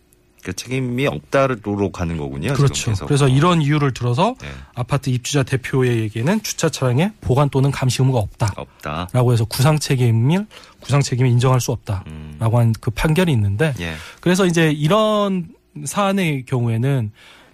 그 0.43 0.53
책임이 0.53 1.07
없다로 1.07 1.91
가는 1.91 2.17
거군요. 2.17 2.53
그렇죠. 2.53 2.93
그래서 3.05 3.27
이런 3.29 3.61
이유를 3.61 3.93
들어서 3.93 4.35
네. 4.41 4.47
아파트 4.75 5.09
입주자 5.09 5.43
대표회에게는 5.43 6.43
주차 6.43 6.69
차량에 6.69 7.13
보관 7.21 7.49
또는 7.49 7.71
감시 7.71 8.01
의무가 8.01 8.19
없다. 8.19 8.53
없다. 8.57 9.07
라고 9.13 9.31
해서 9.31 9.45
구상 9.45 9.79
책임을 9.79 10.45
구상 10.81 11.01
책임을 11.01 11.31
인정할 11.31 11.61
수 11.61 11.71
없다라고 11.71 12.05
음. 12.07 12.37
한그 12.39 12.91
판결이 12.91 13.31
있는데 13.31 13.73
예. 13.79 13.93
그래서 14.19 14.45
이제 14.45 14.71
이런 14.71 15.47
사안의 15.85 16.43
경우에는 16.45 17.11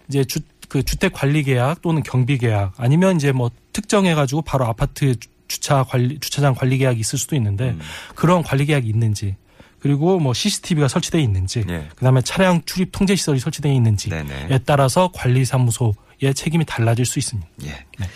이제 0.09 0.23
주, 0.23 0.39
그 0.67 0.83
주택 0.83 1.13
관리 1.13 1.43
계약 1.43 1.81
또는 1.81 2.01
경비 2.03 2.37
계약 2.39 2.73
아니면 2.77 3.15
이제 3.17 3.31
뭐 3.31 3.51
특정해 3.71 4.15
가지고 4.15 4.41
바로 4.41 4.65
아파트 4.65 5.15
주- 5.19 5.29
주차 5.47 5.83
관리 5.83 6.19
주차장 6.19 6.53
관리 6.53 6.77
계약이 6.77 6.99
있을 6.99 7.17
수도 7.17 7.35
있는데 7.35 7.69
음. 7.71 7.79
그런 8.15 8.43
관리 8.43 8.65
계약이 8.65 8.87
있는지 8.87 9.35
그리고 9.79 10.19
뭐 10.19 10.33
CCTV가 10.33 10.87
설치되어 10.87 11.21
있는지 11.21 11.63
예. 11.69 11.87
그다음에 11.95 12.21
차량 12.21 12.61
출입 12.65 12.89
통제 12.91 13.15
시설이 13.15 13.39
설치되어 13.39 13.71
있는지에 13.71 14.23
네네. 14.23 14.59
따라서 14.65 15.11
관리사무소의 15.13 16.33
책임이 16.35 16.65
달라질 16.65 17.05
수 17.05 17.19
있습니다. 17.19 17.47
예. 17.63 17.85
네. 17.97 18.09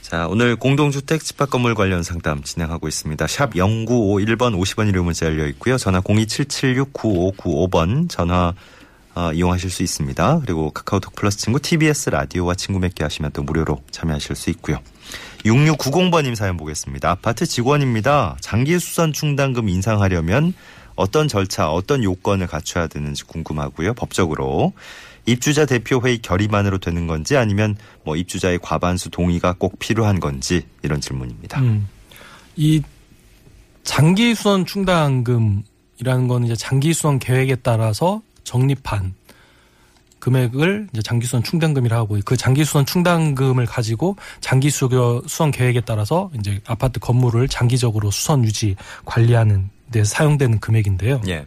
자, 0.00 0.26
오늘 0.28 0.56
공동주택 0.56 1.22
집합 1.24 1.50
건물 1.50 1.74
관련 1.74 2.02
상담 2.02 2.42
진행하고 2.42 2.88
있습니다. 2.88 3.26
샵 3.26 3.54
0951번 3.54 4.54
50원 4.54 4.88
유료 4.88 5.02
문자 5.02 5.24
열려 5.26 5.46
있고요. 5.48 5.78
전화 5.78 6.00
027769595번 6.02 8.08
전화 8.08 8.54
어, 9.14 9.32
이용하실 9.32 9.70
수 9.70 9.82
있습니다. 9.82 10.40
그리고 10.40 10.70
카카오톡 10.70 11.14
플러스 11.14 11.38
친구 11.38 11.60
TBS 11.60 12.10
라디오와 12.10 12.54
친구 12.54 12.80
맺기 12.80 13.02
하시면 13.02 13.30
또 13.32 13.42
무료로 13.42 13.82
참여하실 13.90 14.36
수 14.36 14.50
있고요. 14.50 14.78
6690번님 15.44 16.34
사연 16.34 16.56
보겠습니다. 16.56 17.10
아파트 17.10 17.46
직원입니다. 17.46 18.36
장기 18.40 18.78
수선 18.78 19.12
충당금 19.12 19.68
인상하려면 19.68 20.54
어떤 20.96 21.28
절차, 21.28 21.70
어떤 21.70 22.02
요건을 22.04 22.46
갖춰야 22.46 22.86
되는지 22.86 23.24
궁금하고요. 23.24 23.94
법적으로 23.94 24.72
입주자 25.26 25.64
대표 25.66 26.00
회의 26.04 26.18
결의만으로 26.18 26.78
되는 26.78 27.06
건지 27.06 27.36
아니면 27.36 27.76
뭐 28.04 28.16
입주자의 28.16 28.58
과반수 28.60 29.10
동의가 29.10 29.54
꼭 29.58 29.78
필요한 29.78 30.20
건지 30.20 30.66
이런 30.82 31.00
질문입니다. 31.00 31.60
음. 31.60 31.88
이 32.56 32.82
장기 33.82 34.34
수선 34.34 34.64
충당금이라는 34.66 36.28
거는 36.28 36.46
이제 36.46 36.56
장기 36.56 36.92
수선 36.92 37.18
계획에 37.18 37.56
따라서 37.56 38.22
적립한 38.44 39.14
금액을 40.18 40.88
이제 40.92 41.02
장기 41.02 41.26
수선 41.26 41.42
충당금이라 41.42 41.96
하고 41.96 42.18
그 42.24 42.36
장기 42.36 42.64
수선 42.64 42.86
충당금을 42.86 43.66
가지고 43.66 44.16
장기 44.40 44.70
수- 44.70 44.88
수선 45.26 45.50
계획에 45.50 45.82
따라서 45.82 46.30
이제 46.38 46.60
아파트 46.66 46.98
건물을 46.98 47.48
장기적으로 47.48 48.10
수선 48.10 48.42
유지 48.44 48.74
관리하는 49.04 49.68
데 49.94 50.02
사용되는 50.02 50.58
금액인데요. 50.58 51.20
예. 51.28 51.46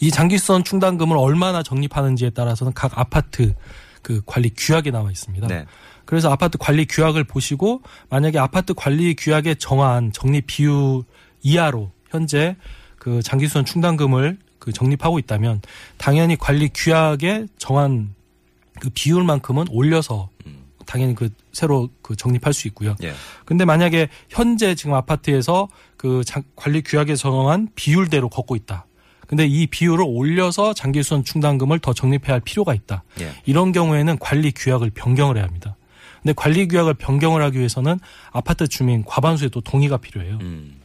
이 0.00 0.10
장기 0.12 0.38
수선 0.38 0.62
충당금을 0.62 1.16
얼마나 1.16 1.64
적립하는지에 1.64 2.30
따라서는 2.30 2.72
각 2.72 2.96
아파트 2.96 3.54
그 4.00 4.22
관리 4.24 4.50
규약에 4.56 4.92
나와 4.92 5.10
있습니다. 5.10 5.48
네. 5.48 5.64
그래서 6.04 6.30
아파트 6.30 6.56
관리 6.56 6.86
규약을 6.86 7.24
보시고 7.24 7.82
만약에 8.10 8.38
아파트 8.38 8.74
관리 8.74 9.14
규약에 9.14 9.56
정한 9.56 10.12
적립 10.12 10.46
비율 10.46 11.02
이하로 11.42 11.90
현재 12.10 12.56
그 12.96 13.22
장기수선 13.22 13.64
충당금을 13.64 14.38
그 14.60 14.72
적립하고 14.72 15.18
있다면 15.18 15.62
당연히 15.98 16.36
관리 16.36 16.70
규약에 16.72 17.46
정한 17.58 18.14
그 18.80 18.88
비율만큼은 18.90 19.66
올려서 19.70 20.28
당연히 20.92 21.14
그 21.14 21.30
새로 21.52 21.88
그 22.02 22.14
적립할 22.16 22.52
수 22.52 22.68
있고요. 22.68 22.94
예. 23.02 23.14
근데 23.46 23.64
만약에 23.64 24.08
현재 24.28 24.74
지금 24.74 24.92
아파트에서 24.92 25.68
그 25.96 26.22
장- 26.22 26.42
관리 26.54 26.82
규약에 26.82 27.16
정한 27.16 27.68
비율대로 27.74 28.28
걷고 28.28 28.56
있다. 28.56 28.84
근데 29.26 29.46
이 29.46 29.66
비율을 29.66 30.04
올려서 30.06 30.74
장기수선 30.74 31.24
충당금을 31.24 31.78
더 31.78 31.94
적립해야 31.94 32.34
할 32.34 32.40
필요가 32.40 32.74
있다. 32.74 33.04
예. 33.22 33.32
이런 33.46 33.72
경우에는 33.72 34.18
관리 34.18 34.52
규약을 34.52 34.90
변경을 34.90 35.38
해야 35.38 35.44
합니다. 35.46 35.76
근데 36.20 36.34
관리 36.36 36.68
규약을 36.68 36.92
변경을 36.94 37.42
하기 37.44 37.56
위해서는 37.56 37.98
아파트 38.30 38.68
주민 38.68 39.02
과반수의 39.04 39.48
또 39.48 39.62
동의가 39.62 39.96
필요해요. 39.96 40.36
음. 40.42 40.76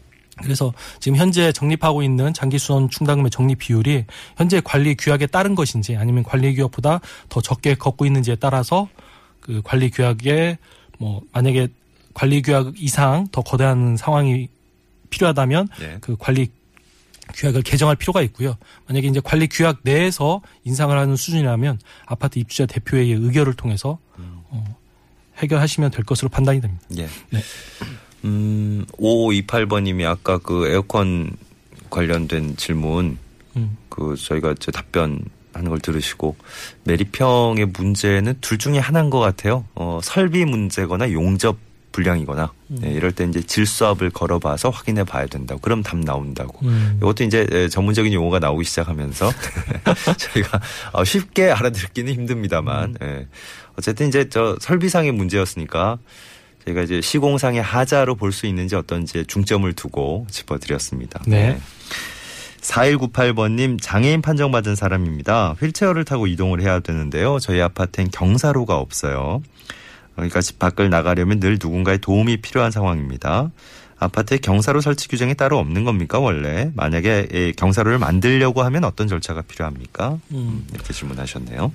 그래서 0.42 0.72
지금 1.02 1.18
현재 1.18 1.52
적립하고 1.52 2.02
있는 2.02 2.34
장기수선 2.34 2.90
충당금의 2.92 3.30
적립 3.32 3.58
비율이 3.58 4.06
현재 4.38 4.62
관리 4.64 4.96
규약에 4.96 5.28
따른 5.28 5.54
것인지 5.54 5.98
아니면 5.98 6.24
관리 6.24 6.56
규약보다 6.56 7.02
더 7.28 7.42
적게 7.42 7.76
걷고 7.76 8.06
있는지에 8.06 8.36
따라서 8.36 8.88
그 9.48 9.62
관리 9.64 9.90
규약에 9.90 10.58
뭐 11.00 11.22
만약에 11.32 11.70
관리 12.14 12.42
규약 12.42 12.74
이상 12.78 13.28
더 13.32 13.42
거대한 13.42 13.98
상황이 13.98 14.50
필요하다면 15.10 15.70
예. 15.82 15.98
그 16.02 16.16
관리 16.20 16.50
규약을 17.34 17.62
개정할 17.62 17.96
필요가 17.96 18.22
있고요. 18.24 18.58
만약에 18.88 19.08
이제 19.08 19.22
관리 19.24 19.48
규약 19.48 19.80
내에서 19.84 20.42
인상을 20.64 20.98
하는 20.98 21.16
수준이라면 21.16 21.80
아파트 22.06 22.40
입주자 22.40 22.66
대표회의 22.66 23.12
의결을 23.12 23.54
통해서 23.54 24.00
어, 24.50 24.78
해결하시면 25.38 25.92
될 25.92 26.04
것으로 26.06 26.30
판단이 26.30 26.62
됩니다. 26.62 26.84
예. 26.98 27.08
네. 27.30 27.42
음, 28.26 28.86
5528번님이 28.94 30.06
아까 30.06 30.38
그 30.38 30.68
에어컨 30.68 31.32
관련된 31.90 32.58
질문 32.58 33.18
음. 33.56 33.78
그 33.90 34.16
저희가 34.16 34.56
저 34.60 34.72
답변 34.72 35.22
하는 35.58 35.70
걸 35.70 35.80
들으시고 35.80 36.36
매립형의 36.84 37.68
문제는 37.68 38.36
둘 38.42 38.58
중에 38.58 38.78
하나인 38.80 39.10
것 39.10 39.20
같아요. 39.20 39.66
어, 39.76 40.00
설비 40.04 40.46
문제거나 40.46 41.12
용접 41.12 41.58
불량이거나 41.92 42.52
음. 42.70 42.78
네, 42.82 42.92
이럴 42.92 43.12
때 43.12 43.24
이제 43.26 43.42
질수압을 43.42 44.12
걸어봐서 44.12 44.70
확인해 44.70 45.04
봐야 45.04 45.26
된다고. 45.26 45.60
그럼 45.62 45.82
답 45.82 45.98
나온다고. 45.98 46.60
음. 46.64 46.98
이것도 47.02 47.24
이제 47.24 47.48
에, 47.52 47.68
전문적인 47.70 48.14
용어가 48.14 48.38
나오기 48.40 48.66
시작하면서 48.66 49.32
저희가 50.18 50.62
어, 50.94 51.04
쉽게 51.04 51.50
알아듣기는 51.50 52.14
힘듭니다만 52.14 52.98
예. 53.02 53.28
어쨌든 53.78 54.10
이제 54.10 54.30
저 54.30 54.56
설비상의 54.62 55.12
문제였으니까 55.12 55.98
저희가 56.66 56.84
이제 56.84 57.02
시공상의 57.02 57.62
하자로 57.64 58.16
볼 58.16 58.32
수 58.32 58.46
있는지 58.46 58.76
어떤지 58.76 59.26
중점을 59.26 59.72
두고 59.74 60.28
짚어드렸습니다. 60.30 61.22
네. 61.26 61.58
4198번님 62.68 63.78
장애인 63.82 64.22
판정받은 64.22 64.76
사람입니다. 64.76 65.56
휠체어를 65.60 66.06
타고 66.06 66.28
이동을 66.28 66.62
해야 66.62 66.80
되는데요. 66.80 67.40
저희 67.40 67.62
아파트엔 67.62 68.10
경사로가 68.12 68.78
없어요. 68.78 69.42
그러니까 70.16 70.42
집 70.42 70.60
밖을 70.60 70.90
나가려면 70.90 71.40
늘 71.40 71.58
누군가의 71.62 72.00
도움이 72.00 72.38
필요한 72.38 72.72
상황입니다. 72.72 73.52
아파트에 74.00 74.38
경사로 74.38 74.82
설치 74.82 75.08
규정이 75.08 75.36
따로 75.36 75.58
없는 75.58 75.84
겁니까 75.84 76.20
원래? 76.20 76.72
만약에 76.76 77.30
이 77.32 77.54
경사로를 77.56 77.98
만들려고 77.98 78.64
하면 78.64 78.84
어떤 78.84 79.08
절차가 79.08 79.42
필요합니까? 79.44 80.20
음. 80.32 80.68
이렇게 80.74 80.94
질문하셨네요. 80.94 81.72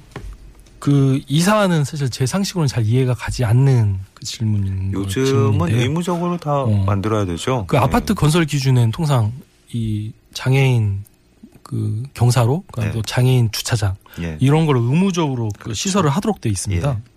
그 0.78 1.20
이사는 1.26 1.84
사실 1.84 2.11
제 2.11 2.26
상식으로는 2.26 2.66
잘 2.66 2.84
이해가 2.84 3.14
가지 3.14 3.44
않는 3.44 3.99
그 4.14 4.25
질문인 4.25 4.92
요즘은 4.92 5.26
질문인데요. 5.26 5.80
의무적으로 5.80 6.37
다 6.38 6.62
어. 6.62 6.84
만들어야 6.84 7.25
되죠. 7.25 7.64
그 7.68 7.76
네. 7.76 7.82
아파트 7.82 8.14
건설 8.14 8.44
기준엔 8.44 8.90
통상 8.90 9.32
이 9.72 10.12
장애인 10.34 11.04
그 11.62 12.02
경사로 12.14 12.64
그러니까 12.70 12.92
네. 12.92 12.98
또 12.98 13.02
장애인 13.02 13.50
주차장 13.52 13.94
예. 14.20 14.36
이런 14.40 14.66
걸 14.66 14.76
의무적으로 14.76 15.48
그 15.58 15.72
시설을 15.74 16.10
하도록 16.10 16.40
돼 16.40 16.50
있습니다. 16.50 16.90
예. 16.90 17.12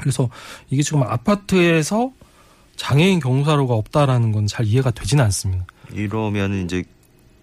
그래서 0.00 0.28
이게 0.68 0.82
지금 0.82 1.02
아파트에서 1.02 2.10
장애인 2.76 3.20
경사로가 3.20 3.74
없다라는 3.74 4.32
건 4.32 4.46
잘 4.46 4.66
이해가 4.66 4.90
되지는 4.90 5.24
않습니다. 5.24 5.64
이러면 5.92 6.64
이제 6.64 6.84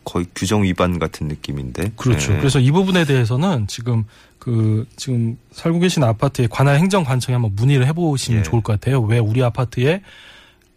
거의 0.03 0.25
규정 0.35 0.63
위반 0.63 0.99
같은 0.99 1.27
느낌인데. 1.27 1.93
그렇죠. 1.95 2.33
네. 2.33 2.37
그래서 2.39 2.59
이 2.59 2.71
부분에 2.71 3.05
대해서는 3.05 3.67
지금 3.67 4.03
그 4.37 4.85
지금 4.97 5.37
살고 5.51 5.79
계신 5.79 6.03
아파트에 6.03 6.47
관할 6.47 6.77
행정관청에 6.77 7.33
한번 7.33 7.55
문의를 7.55 7.87
해보시면 7.87 8.39
예. 8.41 8.43
좋을 8.43 8.61
것 8.61 8.73
같아요. 8.73 9.01
왜 9.01 9.17
우리 9.17 9.41
아파트에 9.41 10.01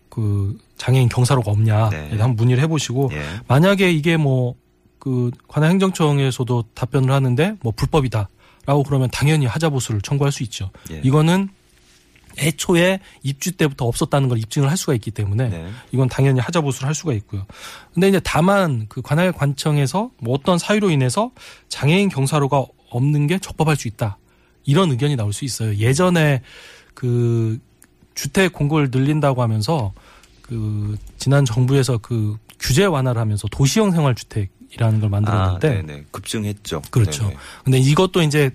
그 0.09 0.57
장애인 0.77 1.09
경사로가 1.09 1.51
없냐 1.51 1.91
네. 1.91 2.09
한번 2.11 2.37
문의를 2.37 2.63
해보시고 2.65 3.11
예. 3.13 3.23
만약에 3.49 3.91
이게 3.93 4.17
뭐 4.17 4.55
그 5.07 5.31
관할 5.47 5.71
행정청에서도 5.71 6.65
답변을 6.75 7.13
하는데 7.13 7.55
뭐 7.63 7.73
불법이다라고 7.77 8.83
그러면 8.85 9.09
당연히 9.13 9.47
하자보수를 9.47 10.01
청구할 10.01 10.33
수 10.33 10.43
있죠. 10.43 10.73
예. 10.91 11.01
이거는 11.05 11.49
애초에 12.39 12.99
입주 13.23 13.53
때부터 13.53 13.85
없었다는 13.85 14.29
걸 14.29 14.39
입증을 14.39 14.69
할 14.69 14.77
수가 14.77 14.95
있기 14.95 15.13
때문에 15.13 15.49
네. 15.49 15.71
이건 15.93 16.09
당연히 16.09 16.41
하자 16.41 16.61
보수를 16.61 16.89
할 16.89 16.95
수가 16.97 17.13
있고요. 17.13 17.47
근데 17.95 18.09
이제 18.09 18.21
다만 18.25 18.87
그 18.89 19.01
관할 19.01 19.31
관청에서 19.31 20.11
뭐 20.19 20.35
어떤 20.35 20.59
사유로 20.59 20.91
인해서 20.91 21.31
장애인 21.69 22.09
경사로가 22.09 22.65
없는 22.91 23.29
게 23.29 23.39
적법할 23.39 23.77
수 23.77 23.87
있다. 23.87 24.19
이런 24.65 24.91
의견이 24.91 25.15
나올 25.15 25.33
수 25.33 25.45
있어요. 25.45 25.77
예전에 25.77 26.43
그 26.95 27.61
주택 28.17 28.53
공고를 28.53 28.89
늘린다고 28.91 29.41
하면서 29.41 29.93
그 30.49 30.97
지난 31.19 31.45
정부에서 31.45 31.99
그 31.99 32.37
규제 32.59 32.85
완화를 32.85 33.21
하면서 33.21 33.49
도시형 33.49 33.93
생활 33.93 34.15
주택이라는 34.15 35.01
걸 35.01 35.11
만들었는데 35.11 35.83
아. 35.83 36.03
급증했죠. 36.11 36.83
그렇죠. 36.91 37.25
네네. 37.25 37.37
근데 37.65 37.79
이것도 37.79 38.23
이제 38.23 38.51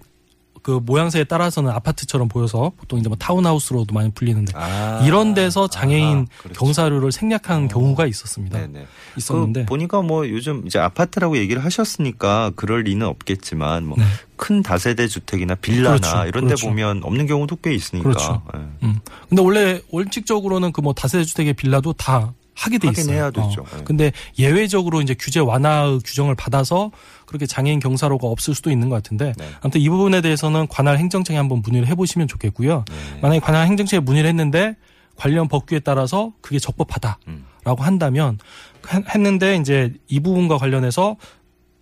그 0.62 0.80
모양새에 0.84 1.24
따라서는 1.24 1.72
아파트처럼 1.72 2.28
보여서 2.28 2.72
보통 2.78 3.00
이제 3.00 3.10
뭐 3.10 3.18
타운하우스로도 3.18 3.94
많이 3.94 4.12
불리는데 4.12 4.54
아, 4.56 5.02
이런 5.06 5.34
데서 5.34 5.68
장애인 5.68 6.28
아, 6.30 6.42
그렇죠. 6.42 6.60
경사료를 6.60 7.12
생략한 7.12 7.66
어. 7.66 7.68
경우가 7.68 8.06
있었습니다. 8.06 8.60
네네. 8.60 8.86
있었는데 9.18 9.62
그 9.62 9.66
보니까 9.66 10.02
뭐 10.04 10.30
요즘 10.30 10.64
이제 10.68 10.78
아파트라고 10.78 11.38
얘기를 11.38 11.64
하셨으니까 11.66 12.52
그럴 12.56 12.84
리는 12.84 13.06
없겠지만 13.08 13.86
뭐 13.86 13.98
네. 13.98 14.06
큰 14.36 14.62
다세대 14.62 15.08
주택이나 15.08 15.56
빌라나 15.56 15.98
그렇죠. 15.98 16.18
이런 16.28 16.44
데 16.44 16.48
그렇죠. 16.50 16.68
보면 16.68 17.04
없는 17.04 17.26
경우도 17.28 17.58
꽤 17.64 17.74
있으니까 17.74 18.10
그렇죠. 18.10 18.42
예. 18.56 18.60
음. 18.84 19.00
근데 19.30 19.42
원래 19.42 19.82
원칙적으로는 19.92 20.72
그 20.74 20.82
뭐 20.82 20.94
다세대 20.94 21.24
주택의 21.26 21.54
빌라도 21.54 21.94
다 21.94 22.34
하게 22.62 22.78
돼 22.78 22.90
있어요. 22.90 23.16
해야 23.16 23.32
되죠. 23.32 23.62
어. 23.62 23.66
예. 23.80 23.84
근데 23.84 24.12
예외적으로 24.38 25.02
이제 25.02 25.16
규제 25.18 25.40
완화의 25.40 26.00
규정을 26.06 26.36
받아서 26.36 26.92
그렇게 27.26 27.46
장애인 27.48 27.80
경사로가 27.80 28.28
없을 28.28 28.54
수도 28.54 28.70
있는 28.70 28.88
것 28.90 28.96
같은데 28.96 29.34
네. 29.38 29.50
아무튼 29.62 29.82
이 29.82 29.90
부분에 29.90 30.22
대해서는 30.22 30.68
관할 30.68 30.98
행정청에 31.00 31.38
한번 31.38 31.62
문의를 31.64 31.88
해보시면 31.88 32.28
좋겠고요. 32.28 32.86
네. 32.88 33.20
만약에 33.22 33.40
관할 33.40 33.66
행정청에 33.68 34.00
문의를 34.02 34.30
했는데 34.30 34.76
관련 35.16 35.48
법규에 35.48 35.80
따라서 35.80 36.34
그게 36.42 36.60
적법하다라고 36.60 37.20
음. 37.30 37.46
한다면 37.80 38.38
한- 38.84 39.06
했는데 39.10 39.56
이제 39.56 39.94
이 40.08 40.20
부분과 40.20 40.58
관련해서 40.58 41.16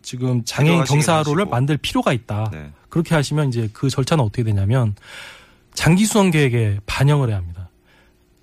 지금 0.01 0.43
장애인 0.45 0.85
경사로를 0.85 1.41
하시고. 1.43 1.49
만들 1.51 1.75
필요가 1.77 2.13
있다. 2.13 2.49
네. 2.53 2.71
그렇게 2.87 3.15
하시면 3.15 3.49
이제 3.49 3.69
그 3.73 3.89
절차는 3.89 4.23
어떻게 4.23 4.43
되냐면 4.43 4.95
장기 5.73 6.05
수선 6.05 6.31
계획에 6.31 6.79
반영을 6.85 7.29
해야 7.29 7.37
합니다. 7.37 7.68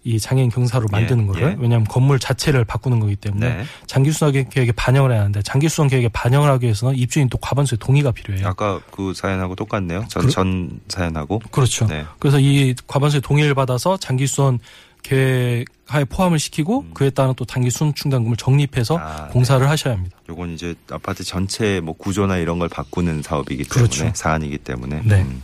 이 0.06 0.20
장애인 0.20 0.50
경사로 0.50 0.86
만드는 0.92 1.24
예, 1.24 1.26
거를 1.26 1.42
예. 1.42 1.56
왜냐하면 1.58 1.84
건물 1.88 2.20
자체를 2.20 2.64
바꾸는 2.64 3.00
거기 3.00 3.16
때문에 3.16 3.56
네. 3.56 3.64
장기 3.88 4.12
수선 4.12 4.30
계획에 4.30 4.70
반영을 4.70 5.10
해야 5.10 5.18
하는데 5.18 5.42
장기 5.42 5.68
수선 5.68 5.88
계획에 5.88 6.08
반영을 6.10 6.48
하기 6.52 6.66
위해서는 6.66 6.96
입주인 6.96 7.28
또 7.28 7.36
과반수의 7.38 7.78
동의가 7.80 8.12
필요해요. 8.12 8.46
아까 8.46 8.80
그 8.92 9.12
사연하고 9.14 9.56
똑같네요. 9.56 10.04
전, 10.08 10.22
그- 10.22 10.30
전 10.30 10.80
사연하고. 10.88 11.40
그렇죠. 11.50 11.86
네. 11.88 12.04
그래서 12.20 12.38
이 12.38 12.72
과반수의 12.86 13.20
동의를 13.22 13.54
받아서 13.56 13.96
장기 13.96 14.28
수선 14.28 14.60
계획하에 15.02 16.04
포함을 16.08 16.38
시키고 16.38 16.80
음. 16.82 16.90
그에 16.94 17.10
따른 17.10 17.34
또 17.36 17.44
단기 17.44 17.70
수선 17.70 17.92
충당금을 17.94 18.36
적립해서 18.36 18.98
아, 18.98 19.26
공사를 19.28 19.68
하셔야 19.68 19.94
합니다. 19.94 20.16
요건 20.28 20.52
이제 20.52 20.74
아파트 20.90 21.24
전체 21.24 21.80
뭐 21.80 21.94
구조나 21.96 22.36
이런 22.36 22.58
걸 22.60 22.68
바꾸는 22.68 23.22
사업이기 23.22 23.64
때문에 23.64 23.88
그렇죠. 23.88 24.12
사안이기 24.14 24.58
때문에 24.58 25.02
네. 25.04 25.22
음. 25.22 25.42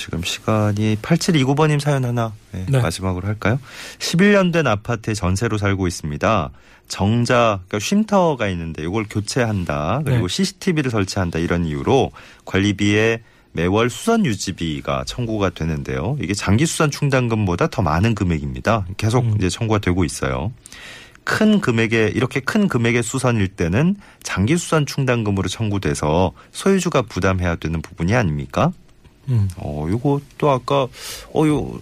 지금 0.00 0.22
시간이 0.22 0.96
8729번님 1.02 1.78
사연 1.78 2.06
하나 2.06 2.32
네, 2.52 2.64
네. 2.66 2.80
마지막으로 2.80 3.28
할까요? 3.28 3.60
11년 3.98 4.50
된 4.50 4.66
아파트에 4.66 5.12
전세로 5.12 5.58
살고 5.58 5.86
있습니다. 5.86 6.50
정자 6.88 7.60
그러니까 7.68 7.78
쉼터가 7.80 8.48
있는데 8.48 8.82
이걸 8.82 9.04
교체한다 9.08 10.00
그리고 10.06 10.26
네. 10.26 10.34
CCTV를 10.34 10.90
설치한다 10.90 11.38
이런 11.38 11.66
이유로 11.66 12.12
관리비에 12.46 13.20
매월 13.52 13.90
수선 13.90 14.24
유지비가 14.24 15.04
청구가 15.06 15.50
되는데요. 15.50 16.16
이게 16.18 16.32
장기 16.32 16.64
수선 16.64 16.90
충당금보다 16.90 17.66
더 17.66 17.82
많은 17.82 18.14
금액입니다. 18.14 18.86
계속 18.96 19.24
음. 19.26 19.34
이제 19.36 19.50
청구가 19.50 19.80
되고 19.80 20.02
있어요. 20.06 20.50
큰 21.24 21.60
금액의 21.60 22.12
이렇게 22.14 22.40
큰 22.40 22.68
금액의 22.68 23.02
수선일 23.02 23.48
때는 23.48 23.96
장기 24.22 24.56
수선 24.56 24.86
충당금으로 24.86 25.48
청구돼서 25.48 26.32
소유주가 26.52 27.02
부담해야 27.02 27.56
되는 27.56 27.82
부분이 27.82 28.14
아닙니까? 28.14 28.72
음. 29.28 29.48
어, 29.56 29.86
요것도 29.88 30.50
아까 30.50 30.86
어 31.32 31.46
요 31.46 31.80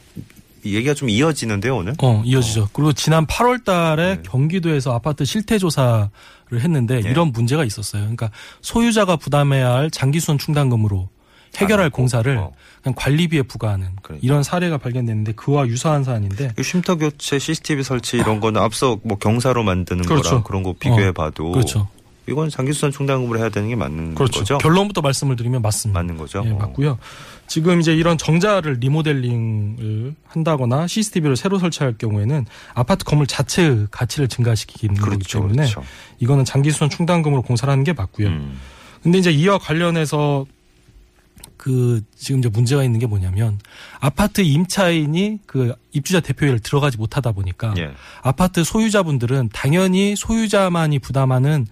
얘기가 0.64 0.94
좀 0.94 1.08
이어지는데요, 1.08 1.76
오늘. 1.76 1.94
어, 2.02 2.22
이어지죠. 2.24 2.68
그리고 2.72 2.92
지난 2.92 3.26
8월 3.26 3.64
달에 3.64 4.16
네. 4.16 4.22
경기도에서 4.24 4.94
아파트 4.94 5.24
실태 5.24 5.58
조사를 5.58 6.08
했는데 6.52 7.00
네. 7.00 7.10
이런 7.10 7.32
문제가 7.32 7.64
있었어요. 7.64 8.02
그러니까 8.02 8.30
소유자가 8.60 9.16
부담해야 9.16 9.72
할 9.72 9.90
장기수선 9.90 10.38
충당금으로 10.38 11.08
해결할 11.56 11.84
안 11.84 11.86
하고, 11.86 11.96
공사를 11.96 12.36
어. 12.36 12.52
그냥 12.82 12.94
관리비에 12.96 13.42
부과하는 13.42 13.88
그러니까. 14.02 14.26
이런 14.26 14.42
사례가 14.42 14.78
발견됐는데 14.78 15.32
그와 15.32 15.66
유사한 15.66 16.04
사안인데 16.04 16.54
이 16.58 16.62
쉼터 16.62 16.96
교체, 16.96 17.38
CCTV 17.38 17.82
설치 17.82 18.16
이런 18.16 18.38
거는 18.40 18.60
앞서 18.60 18.98
뭐 19.02 19.16
경사로 19.16 19.62
만드는 19.62 20.04
그렇죠. 20.04 20.28
거랑 20.28 20.42
그런 20.44 20.62
거 20.62 20.74
비교해 20.78 21.12
봐도 21.12 21.52
그렇죠. 21.52 21.88
이건 22.28 22.50
장기 22.50 22.72
수선 22.72 22.90
충당금으로 22.90 23.38
해야 23.38 23.48
되는 23.48 23.68
게 23.68 23.76
맞는 23.76 24.14
그렇죠. 24.14 24.40
거죠? 24.40 24.58
결론부터 24.58 25.00
말씀을 25.00 25.36
드리면 25.36 25.62
맞습니다. 25.62 25.98
맞는 26.00 26.16
거죠? 26.16 26.42
예, 26.46 26.50
어. 26.50 26.56
맞고요. 26.56 26.98
지금 27.46 27.80
이제 27.80 27.94
이런 27.94 28.18
정자를 28.18 28.74
리모델링을 28.74 30.14
한다거나 30.26 30.86
CCTV를 30.86 31.36
새로 31.36 31.58
설치할 31.58 31.94
경우에는 31.98 32.46
아파트 32.74 33.04
건물 33.04 33.26
자체의 33.26 33.88
가치를 33.90 34.28
증가시키는 34.28 34.96
거기 34.96 35.16
그렇죠. 35.16 35.38
때문에 35.38 35.62
그렇죠. 35.62 35.82
이거는 36.20 36.44
장기수선 36.44 36.90
충당금으로 36.90 37.42
공사를 37.42 37.70
하는 37.70 37.84
게 37.84 37.92
맞고요. 37.92 38.28
음. 38.28 38.58
근데 39.02 39.18
이제 39.18 39.30
이와 39.30 39.58
관련해서 39.58 40.46
그 41.58 42.00
지금 42.16 42.38
이제 42.38 42.48
문제가 42.48 42.84
있는 42.84 43.00
게 43.00 43.06
뭐냐면 43.06 43.58
아파트 43.98 44.40
임차인이 44.40 45.40
그 45.44 45.74
입주자 45.92 46.20
대표회를 46.20 46.60
들어가지 46.60 46.96
못하다 46.96 47.32
보니까 47.32 47.74
예. 47.78 47.90
아파트 48.22 48.64
소유자분들은 48.64 49.50
당연히 49.52 50.14
소유자만이 50.16 51.00
부담하는 51.00 51.66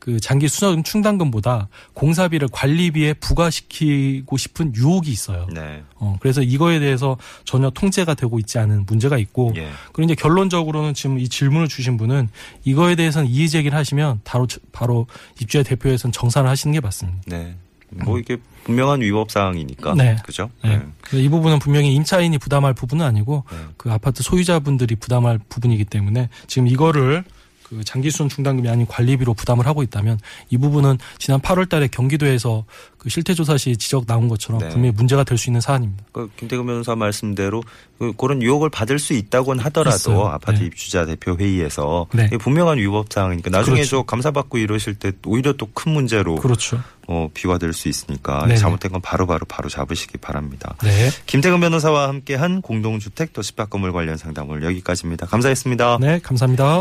그 0.00 0.18
장기 0.18 0.48
수선 0.48 0.82
충당금보다 0.82 1.68
공사비를 1.92 2.48
관리비에 2.50 3.12
부과시키고 3.14 4.36
싶은 4.36 4.74
유혹이 4.74 5.10
있어요. 5.10 5.46
네. 5.52 5.84
어, 5.96 6.16
그래서 6.20 6.40
이거에 6.42 6.80
대해서 6.80 7.18
전혀 7.44 7.68
통제가 7.68 8.14
되고 8.14 8.38
있지 8.38 8.58
않은 8.58 8.86
문제가 8.86 9.18
있고 9.18 9.52
예. 9.56 9.68
그리고 9.92 10.10
이제 10.10 10.20
결론적으로는 10.20 10.94
지금 10.94 11.18
이 11.18 11.28
질문을 11.28 11.68
주신 11.68 11.98
분은 11.98 12.30
이거에 12.64 12.96
대해서는 12.96 13.28
이의 13.28 13.50
제기를 13.50 13.76
하시면 13.76 14.22
바로 14.24 14.46
바로 14.72 15.06
입주자 15.38 15.62
대표에서는 15.62 16.12
정산을 16.12 16.48
하시는 16.48 16.72
게 16.72 16.80
맞습니다. 16.80 17.20
네. 17.26 17.54
뭐 17.90 18.18
이게 18.18 18.38
분명한 18.64 19.02
위법 19.02 19.30
사항이니까. 19.30 19.94
네. 19.94 20.16
그죠? 20.24 20.48
네. 20.64 20.80
그래서 21.02 21.22
이 21.22 21.28
부분은 21.28 21.58
분명히 21.58 21.92
임차인이 21.94 22.38
부담할 22.38 22.72
부분은 22.72 23.04
아니고 23.04 23.44
네. 23.50 23.58
그 23.76 23.92
아파트 23.92 24.22
소유자분들이 24.22 24.96
부담할 24.96 25.40
부분이기 25.48 25.84
때문에 25.84 26.30
지금 26.46 26.68
이거를 26.68 27.24
그 27.70 27.82
장기 27.84 28.10
수선 28.10 28.28
충당금이 28.28 28.68
아닌 28.68 28.86
관리비로 28.86 29.32
부담을 29.34 29.66
하고 29.66 29.82
있다면 29.82 30.18
이 30.50 30.58
부분은 30.58 30.98
지난 31.18 31.40
8월 31.40 31.68
달에 31.68 31.88
경기도에서 31.88 32.64
그 32.98 33.08
실태조사 33.08 33.56
시 33.56 33.76
지적 33.78 34.06
나온 34.06 34.28
것처럼 34.28 34.60
네. 34.60 34.68
분명히 34.68 34.92
문제가 34.94 35.24
될 35.24 35.38
수 35.38 35.48
있는 35.48 35.60
사안입니다. 35.62 36.04
그 36.12 36.28
김태근 36.36 36.66
변호사 36.66 36.94
말씀대로 36.94 37.62
그 37.98 38.12
그런 38.18 38.42
유혹을 38.42 38.68
받을 38.68 38.98
수 38.98 39.14
있다고는 39.14 39.64
하더라도 39.64 39.96
있어요. 39.96 40.26
아파트 40.26 40.60
네. 40.60 40.66
입주자 40.66 41.06
대표 41.06 41.36
회의에서 41.36 42.06
네. 42.12 42.28
분명한 42.28 42.76
위법 42.78 43.10
사항이니까 43.10 43.48
나중에 43.50 43.76
그렇죠. 43.76 43.90
저 43.98 44.02
감사받고 44.02 44.58
이러실 44.58 44.94
때 44.96 45.12
오히려 45.24 45.54
또 45.54 45.70
큰 45.72 45.92
문제로 45.92 46.34
그렇죠. 46.34 46.80
어, 47.06 47.28
비화될 47.32 47.72
수 47.72 47.88
있으니까 47.88 48.40
네네. 48.46 48.56
잘못된 48.58 48.92
건 48.92 49.00
바로바로 49.00 49.46
바로 49.48 49.68
잡으시기 49.68 50.18
바랍니다. 50.18 50.74
네. 50.82 51.10
김태근 51.26 51.60
변호사와 51.60 52.08
함께한 52.08 52.60
공동주택 52.60 53.32
도시박 53.32 53.70
건물 53.70 53.92
관련 53.92 54.16
상담 54.16 54.48
오늘 54.50 54.64
여기까지입니다. 54.64 55.26
감사했습니다. 55.26 55.98
네, 56.00 56.18
감사합니다. 56.22 56.78